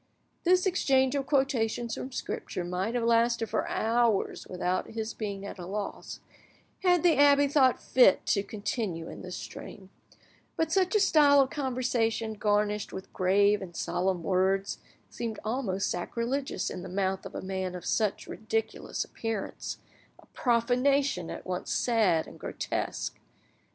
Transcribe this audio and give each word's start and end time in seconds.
This 0.45 0.65
exchange 0.65 1.13
of 1.13 1.27
quotations 1.27 1.93
from 1.93 2.11
Scripture 2.11 2.63
might 2.63 2.95
have 2.95 3.03
lasted 3.03 3.47
for 3.51 3.67
hours 3.69 4.47
without 4.47 4.87
his 4.89 5.13
being 5.13 5.45
at 5.45 5.59
a 5.59 5.65
loss, 5.67 6.21
had 6.81 7.03
the 7.03 7.17
abbe 7.17 7.47
thought 7.47 7.79
fit 7.79 8.25
to 8.25 8.41
continue 8.41 9.07
in 9.09 9.21
this 9.21 9.35
strain; 9.37 9.91
but 10.55 10.71
such 10.71 10.95
a 10.95 10.99
style 10.99 11.39
of 11.39 11.51
conversation, 11.51 12.33
garnished 12.33 12.91
with 12.91 13.13
grave 13.13 13.61
and 13.61 13.75
solemn 13.75 14.23
words, 14.23 14.79
seemed 15.07 15.37
almost 15.45 15.87
sacrilegious 15.87 16.71
in 16.71 16.81
the 16.81 16.89
mouth 16.89 17.23
of 17.23 17.35
a 17.35 17.41
man 17.43 17.75
of 17.75 17.85
such 17.85 18.25
ridiculous 18.25 19.03
appearance—a 19.03 20.25
profanation 20.33 21.29
at 21.29 21.45
once 21.45 21.71
sad 21.71 22.25
and 22.25 22.39
grotesque. 22.39 23.19